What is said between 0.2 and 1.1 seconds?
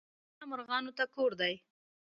•ونه مرغانو ته